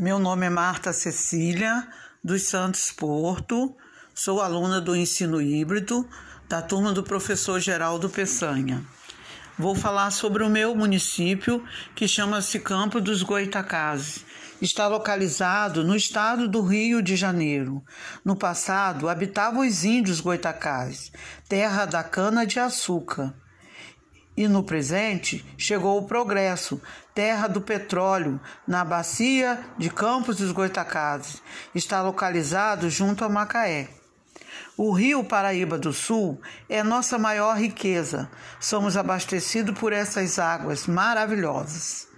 Meu 0.00 0.18
nome 0.18 0.46
é 0.46 0.48
Marta 0.48 0.94
Cecília 0.94 1.86
dos 2.24 2.44
Santos 2.44 2.90
Porto, 2.90 3.76
sou 4.14 4.40
aluna 4.40 4.80
do 4.80 4.96
ensino 4.96 5.42
híbrido 5.42 6.08
da 6.48 6.62
turma 6.62 6.90
do 6.90 7.02
professor 7.02 7.60
Geraldo 7.60 8.08
Peçanha. 8.08 8.82
Vou 9.58 9.74
falar 9.74 10.10
sobre 10.10 10.42
o 10.42 10.48
meu 10.48 10.74
município, 10.74 11.62
que 11.94 12.08
chama-se 12.08 12.58
Campo 12.60 12.98
dos 12.98 13.22
Goitacazes. 13.22 14.24
Está 14.58 14.88
localizado 14.88 15.84
no 15.84 15.94
estado 15.94 16.48
do 16.48 16.62
Rio 16.62 17.02
de 17.02 17.14
Janeiro. 17.14 17.84
No 18.24 18.34
passado, 18.34 19.06
habitavam 19.06 19.68
os 19.68 19.84
índios 19.84 20.18
Goitacazes, 20.18 21.12
terra 21.46 21.84
da 21.84 22.02
cana-de-açúcar. 22.02 23.34
E 24.36 24.48
no 24.48 24.62
presente 24.62 25.44
chegou 25.58 25.98
o 25.98 26.06
progresso, 26.06 26.80
terra 27.14 27.46
do 27.46 27.60
petróleo, 27.60 28.40
na 28.66 28.84
bacia 28.84 29.58
de 29.76 29.90
Campos 29.90 30.36
dos 30.36 30.52
Goitacazes. 30.52 31.42
Está 31.74 32.00
localizado 32.00 32.88
junto 32.88 33.24
a 33.24 33.28
Macaé. 33.28 33.88
O 34.76 34.92
rio 34.92 35.22
Paraíba 35.22 35.76
do 35.76 35.92
Sul 35.92 36.40
é 36.68 36.82
nossa 36.82 37.18
maior 37.18 37.58
riqueza. 37.58 38.30
Somos 38.58 38.96
abastecidos 38.96 39.78
por 39.78 39.92
essas 39.92 40.38
águas 40.38 40.86
maravilhosas. 40.86 42.08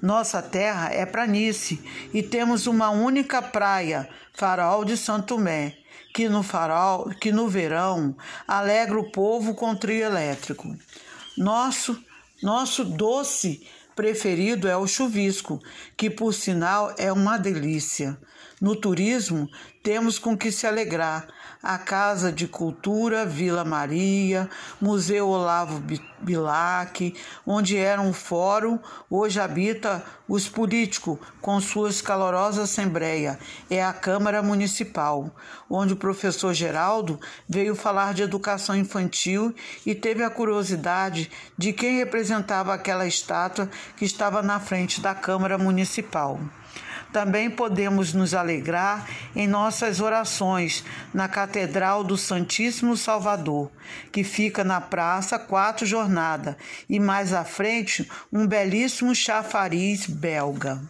Nossa 0.00 0.42
terra 0.42 0.90
é 0.92 1.04
planície 1.06 1.82
e 2.12 2.22
temos 2.22 2.66
uma 2.66 2.90
única 2.90 3.40
praia, 3.40 4.08
Farol 4.34 4.84
de 4.84 4.96
Santo 4.96 5.34
Tomé, 5.34 5.78
que 6.14 6.28
no 6.28 6.42
farol, 6.42 7.10
que 7.20 7.32
no 7.32 7.48
verão 7.48 8.14
alegra 8.46 9.00
o 9.00 9.10
povo 9.10 9.54
com 9.54 9.74
trio 9.74 10.04
elétrico. 10.04 10.76
Nosso, 11.36 11.98
nosso 12.42 12.84
doce 12.84 13.66
preferido 13.94 14.68
é 14.68 14.76
o 14.76 14.86
chuvisco, 14.86 15.60
que 15.96 16.10
por 16.10 16.32
sinal 16.32 16.94
é 16.98 17.12
uma 17.12 17.38
delícia. 17.38 18.18
No 18.58 18.74
turismo, 18.74 19.50
temos 19.82 20.18
com 20.18 20.34
que 20.34 20.50
se 20.50 20.66
alegrar. 20.66 21.28
A 21.62 21.76
Casa 21.76 22.32
de 22.32 22.48
Cultura 22.48 23.26
Vila 23.26 23.66
Maria, 23.66 24.48
Museu 24.80 25.28
Olavo 25.28 25.82
Bilac, 26.20 27.14
onde 27.46 27.76
era 27.76 28.00
um 28.00 28.14
fórum, 28.14 28.78
hoje 29.10 29.38
habita 29.38 30.02
os 30.26 30.48
políticos 30.48 31.18
com 31.42 31.60
suas 31.60 32.00
calorosas 32.00 32.70
assembleia. 32.70 33.38
É 33.68 33.84
a 33.84 33.92
Câmara 33.92 34.42
Municipal, 34.42 35.30
onde 35.68 35.92
o 35.92 35.96
professor 35.96 36.54
Geraldo 36.54 37.20
veio 37.46 37.74
falar 37.74 38.14
de 38.14 38.22
educação 38.22 38.74
infantil 38.74 39.54
e 39.84 39.94
teve 39.94 40.22
a 40.22 40.30
curiosidade 40.30 41.30
de 41.58 41.74
quem 41.74 41.98
representava 41.98 42.72
aquela 42.72 43.06
estátua 43.06 43.68
que 43.98 44.06
estava 44.06 44.40
na 44.40 44.58
frente 44.58 45.00
da 45.00 45.14
Câmara 45.14 45.58
Municipal. 45.58 46.40
Também 47.12 47.48
podemos 47.48 48.12
nos 48.12 48.34
alegrar 48.34 49.08
em 49.34 49.46
nossas 49.46 50.00
orações 50.00 50.84
na 51.14 51.28
Catedral 51.28 52.04
do 52.04 52.16
Santíssimo 52.16 52.96
Salvador, 52.96 53.70
que 54.12 54.22
fica 54.22 54.62
na 54.62 54.80
Praça 54.80 55.38
Quatro 55.38 55.86
Jornada, 55.86 56.56
e 56.88 57.00
mais 57.00 57.32
à 57.32 57.44
frente 57.44 58.10
um 58.32 58.46
belíssimo 58.46 59.14
chafariz 59.14 60.06
belga. 60.06 60.80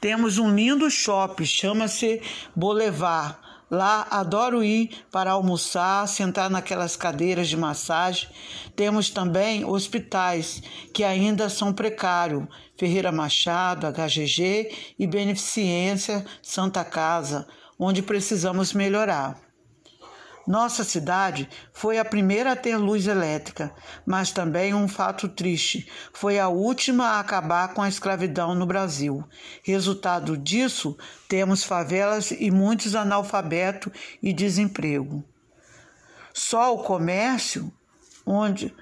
Temos 0.00 0.38
um 0.38 0.54
lindo 0.54 0.90
shopping, 0.90 1.44
chama-se 1.44 2.20
Boulevard 2.56 3.36
Lá 3.72 4.06
adoro 4.10 4.62
ir 4.62 4.90
para 5.10 5.30
almoçar, 5.30 6.06
sentar 6.06 6.50
naquelas 6.50 6.94
cadeiras 6.94 7.48
de 7.48 7.56
massagem. 7.56 8.28
Temos 8.76 9.08
também 9.08 9.64
hospitais 9.64 10.62
que 10.92 11.02
ainda 11.02 11.48
são 11.48 11.72
precários: 11.72 12.44
Ferreira 12.76 13.10
Machado, 13.10 13.86
HGG 13.86 14.94
e 14.98 15.06
Beneficência 15.06 16.22
Santa 16.42 16.84
Casa, 16.84 17.48
onde 17.78 18.02
precisamos 18.02 18.74
melhorar. 18.74 19.40
Nossa 20.46 20.82
cidade 20.82 21.48
foi 21.72 21.98
a 21.98 22.04
primeira 22.04 22.52
a 22.52 22.56
ter 22.56 22.76
luz 22.76 23.06
elétrica, 23.06 23.72
mas 24.04 24.32
também 24.32 24.74
um 24.74 24.88
fato 24.88 25.28
triste: 25.28 25.88
foi 26.12 26.38
a 26.38 26.48
última 26.48 27.04
a 27.04 27.20
acabar 27.20 27.74
com 27.74 27.82
a 27.82 27.88
escravidão 27.88 28.54
no 28.54 28.66
Brasil. 28.66 29.24
Resultado 29.62 30.36
disso, 30.36 30.96
temos 31.28 31.62
favelas 31.62 32.32
e 32.32 32.50
muitos 32.50 32.94
analfabetos 32.94 33.92
e 34.22 34.32
desemprego. 34.32 35.24
Só 36.34 36.74
o 36.74 36.82
comércio, 36.82 37.72
onde 38.26 38.74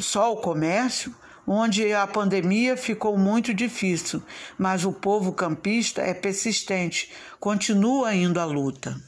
só 0.00 0.32
o 0.32 0.36
comércio 0.36 1.14
onde 1.50 1.94
a 1.94 2.06
pandemia 2.06 2.76
ficou 2.76 3.16
muito 3.16 3.54
difícil, 3.54 4.22
mas 4.58 4.84
o 4.84 4.92
povo 4.92 5.32
campista 5.32 6.02
é 6.02 6.12
persistente, 6.12 7.10
continua 7.40 8.14
indo 8.14 8.38
à 8.38 8.44
luta. 8.44 9.07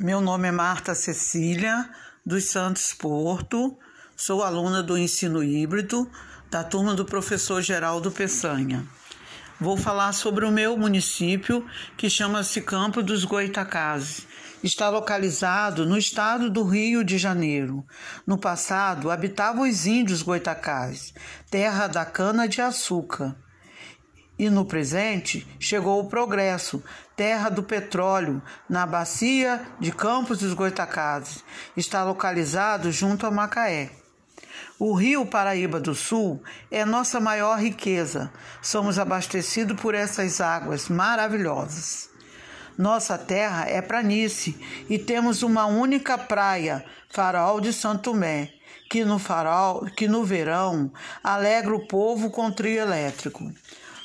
Meu 0.00 0.20
nome 0.20 0.46
é 0.46 0.52
Marta 0.52 0.94
Cecília, 0.94 1.90
dos 2.24 2.44
Santos 2.44 2.94
Porto, 2.94 3.76
sou 4.16 4.44
aluna 4.44 4.80
do 4.80 4.96
ensino 4.96 5.42
híbrido 5.42 6.08
da 6.48 6.62
turma 6.62 6.94
do 6.94 7.04
professor 7.04 7.60
Geraldo 7.60 8.08
Peçanha. 8.12 8.86
Vou 9.58 9.76
falar 9.76 10.12
sobre 10.12 10.44
o 10.44 10.52
meu 10.52 10.76
município, 10.76 11.66
que 11.96 12.08
chama-se 12.08 12.60
Campo 12.60 13.02
dos 13.02 13.24
Goitacazes. 13.24 14.24
Está 14.62 14.88
localizado 14.88 15.84
no 15.84 15.98
estado 15.98 16.48
do 16.48 16.62
Rio 16.62 17.02
de 17.02 17.18
Janeiro. 17.18 17.84
No 18.24 18.38
passado, 18.38 19.10
habitavam 19.10 19.68
os 19.68 19.84
índios 19.84 20.22
Goitacazes, 20.22 21.12
terra 21.50 21.88
da 21.88 22.04
cana-de-açúcar. 22.04 23.34
E 24.38 24.48
no 24.48 24.64
presente 24.64 25.44
chegou 25.58 26.00
o 26.00 26.08
progresso, 26.08 26.82
terra 27.16 27.48
do 27.48 27.62
petróleo, 27.62 28.40
na 28.68 28.86
bacia 28.86 29.60
de 29.80 29.90
Campos 29.90 30.38
dos 30.38 30.54
Goitacazes. 30.54 31.42
Está 31.76 32.04
localizado 32.04 32.92
junto 32.92 33.26
a 33.26 33.30
Macaé. 33.30 33.90
O 34.78 34.94
rio 34.94 35.26
Paraíba 35.26 35.80
do 35.80 35.92
Sul 35.92 36.40
é 36.70 36.84
nossa 36.84 37.18
maior 37.18 37.58
riqueza. 37.58 38.32
Somos 38.62 38.96
abastecidos 38.96 39.80
por 39.80 39.92
essas 39.92 40.40
águas 40.40 40.88
maravilhosas. 40.88 42.08
Nossa 42.78 43.18
terra 43.18 43.64
é 43.68 43.82
planície 43.82 44.56
e 44.88 45.00
temos 45.00 45.42
uma 45.42 45.66
única 45.66 46.16
praia, 46.16 46.84
Farol 47.10 47.60
de 47.60 47.72
Santo 47.72 48.12
Tomé, 48.12 48.52
que 48.88 49.04
no 49.04 49.18
farol, 49.18 49.86
que 49.96 50.06
no 50.06 50.24
verão 50.24 50.92
alegra 51.24 51.74
o 51.74 51.88
povo 51.88 52.30
com 52.30 52.52
trio 52.52 52.80
elétrico. 52.80 53.52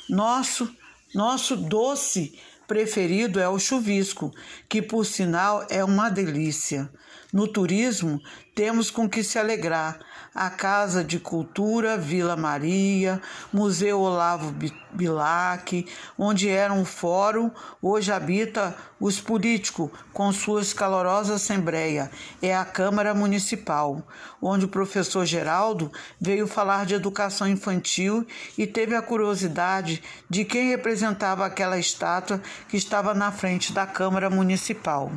Nosso, 0.08 0.74
nosso 1.12 1.56
doce 1.56 2.32
preferido 2.66 3.40
é 3.40 3.48
o 3.48 3.58
chuvisco, 3.58 4.32
que 4.68 4.80
por 4.80 5.04
sinal 5.04 5.66
é 5.68 5.84
uma 5.84 6.08
delícia. 6.08 6.88
No 7.32 7.48
turismo, 7.48 8.20
temos 8.54 8.90
com 8.90 9.08
que 9.08 9.24
se 9.24 9.38
alegrar. 9.38 9.98
A 10.32 10.50
Casa 10.50 11.04
de 11.04 11.20
Cultura 11.20 11.96
Vila 11.96 12.36
Maria, 12.36 13.22
Museu 13.52 14.00
Olavo 14.00 14.52
Bilac, 14.92 15.86
onde 16.18 16.48
era 16.48 16.72
um 16.72 16.84
fórum, 16.84 17.52
hoje 17.80 18.10
habita 18.10 18.76
os 18.98 19.20
políticos 19.20 19.90
com 20.12 20.32
suas 20.32 20.72
calorosas 20.72 21.36
assembleia. 21.42 22.10
É 22.42 22.54
a 22.54 22.64
Câmara 22.64 23.14
Municipal, 23.14 24.02
onde 24.42 24.64
o 24.64 24.68
professor 24.68 25.24
Geraldo 25.24 25.90
veio 26.20 26.48
falar 26.48 26.84
de 26.84 26.94
educação 26.94 27.46
infantil 27.46 28.26
e 28.58 28.66
teve 28.66 28.94
a 28.96 29.02
curiosidade 29.02 30.02
de 30.28 30.44
quem 30.44 30.70
representava 30.70 31.46
aquela 31.46 31.78
estátua 31.78 32.40
que 32.68 32.76
estava 32.76 33.14
na 33.14 33.30
frente 33.32 33.72
da 33.72 33.86
Câmara 33.86 34.28
Municipal. 34.30 35.12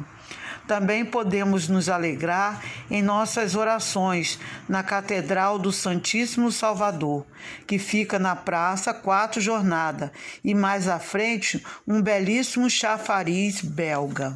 Também 0.68 1.06
podemos 1.06 1.70
nos 1.70 1.88
alegrar 1.88 2.62
em 2.92 3.02
nossas 3.02 3.56
orações 3.56 4.38
na 4.68 4.84
Catedral 4.84 5.58
do 5.58 5.72
Santíssimo 5.72 6.52
Salvador, 6.52 7.26
que 7.66 7.80
fica 7.80 8.20
na 8.20 8.36
Praça 8.36 8.94
Quatro 8.94 9.40
Jornada, 9.40 10.12
e 10.44 10.54
mais 10.54 10.90
à 10.90 11.00
frente 11.00 11.64
um 11.88 12.02
belíssimo 12.02 12.70
chafariz 12.70 13.62
belga. 13.62 14.36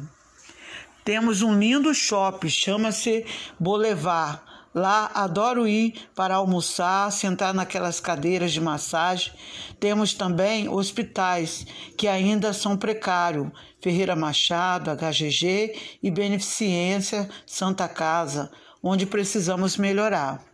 Temos 1.04 1.42
um 1.42 1.58
lindo 1.58 1.92
shopping, 1.92 2.48
chama-se 2.48 3.26
Boulevard 3.60 4.40
Lá 4.74 5.10
adoro 5.14 5.66
ir 5.66 5.94
para 6.14 6.36
almoçar, 6.36 7.10
sentar 7.12 7.52
naquelas 7.52 8.00
cadeiras 8.00 8.52
de 8.52 8.60
massagem. 8.60 9.32
Temos 9.78 10.14
também 10.14 10.68
hospitais 10.68 11.66
que 11.96 12.08
ainda 12.08 12.52
são 12.52 12.76
precários: 12.76 13.48
Ferreira 13.80 14.16
Machado, 14.16 14.90
HGG 14.90 15.98
e 16.02 16.10
Beneficência 16.10 17.28
Santa 17.44 17.86
Casa, 17.86 18.50
onde 18.82 19.04
precisamos 19.04 19.76
melhorar. 19.76 20.51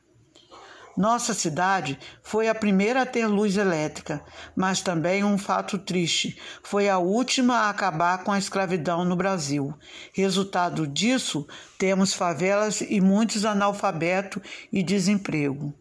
Nossa 0.99 1.33
cidade 1.33 1.97
foi 2.25 2.49
a 2.49 2.55
primeira 2.57 3.03
a 3.03 3.07
ter 3.07 3.25
luz 3.25 3.57
elétrica, 3.57 4.21
mas 4.57 4.83
também 4.83 5.23
um 5.23 5.39
fato 5.39 5.79
triste: 5.79 6.37
foi 6.61 6.89
a 6.89 6.99
última 6.99 7.55
a 7.55 7.71
acabar 7.71 8.25
com 8.25 8.33
a 8.33 8.39
escravidão 8.39 9.05
no 9.05 9.15
Brasil. 9.15 9.73
Resultado 10.13 10.89
disso, 10.89 11.47
temos 11.79 12.15
favelas 12.15 12.81
e 12.81 13.01
muitos 13.01 13.45
analfabetos 13.45 14.43
e 14.73 14.83
desemprego. 14.83 15.73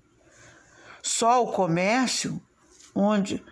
Só 1.02 1.44
o 1.44 1.52
comércio, 1.52 2.40
onde 2.94 3.44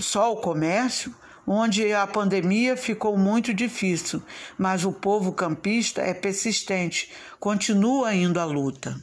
só 0.00 0.32
o 0.32 0.36
comércio, 0.36 1.12
onde 1.44 1.92
a 1.92 2.06
pandemia 2.06 2.76
ficou 2.76 3.18
muito 3.18 3.52
difícil, 3.52 4.22
mas 4.56 4.84
o 4.84 4.92
povo 4.92 5.32
campista 5.32 6.02
é 6.02 6.14
persistente, 6.14 7.10
continua 7.40 8.14
indo 8.14 8.38
à 8.38 8.44
luta. 8.44 8.94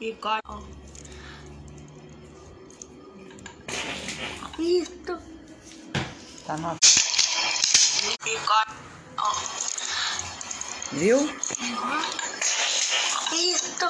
Igual. 0.00 0.62
Isso. 4.58 5.18
Tá 6.46 6.56
no... 6.56 6.76
Igual. 8.24 8.66
Viu? 10.92 11.18
Isso. 13.32 13.88